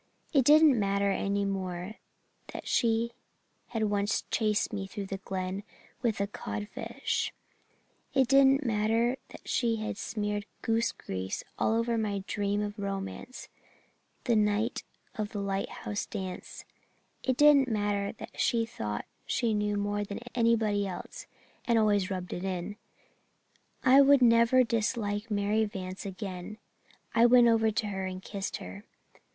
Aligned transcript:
It 0.33 0.45
didn't 0.45 0.79
matter 0.79 1.11
any 1.11 1.45
more 1.45 1.97
that 2.53 2.67
she 2.67 3.11
had 3.67 3.83
once 3.83 4.23
chased 4.31 4.73
me 4.73 4.87
through 4.87 5.05
the 5.05 5.17
Glen 5.19 5.61
with 6.01 6.19
a 6.19 6.25
codfish; 6.25 7.31
it 8.15 8.27
didn't 8.27 8.65
matter 8.65 9.17
that 9.29 9.47
she 9.47 9.75
had 9.75 9.99
smeared 9.99 10.47
goose 10.63 10.91
grease 10.91 11.43
all 11.59 11.75
over 11.75 11.99
my 11.99 12.23
dream 12.25 12.63
of 12.63 12.79
romance 12.79 13.47
the 14.23 14.35
night 14.35 14.81
of 15.19 15.33
the 15.33 15.39
lighthouse 15.39 16.07
dance; 16.07 16.65
it 17.21 17.37
didn't 17.37 17.67
matter 17.67 18.11
that 18.17 18.39
she 18.39 18.65
thought 18.65 19.05
she 19.27 19.53
knew 19.53 19.77
more 19.77 20.03
than 20.03 20.19
anybody 20.33 20.87
else 20.87 21.27
and 21.65 21.77
always 21.77 22.09
rubbed 22.09 22.33
it 22.33 22.43
in 22.43 22.75
I 23.83 24.01
would 24.01 24.23
never 24.23 24.63
dislike 24.63 25.29
Mary 25.29 25.63
Vance 25.65 26.07
again. 26.07 26.57
I 27.13 27.27
went 27.27 27.47
over 27.47 27.69
to 27.69 27.85
her 27.89 28.07
and 28.07 28.19
kissed 28.23 28.57
her. 28.57 28.83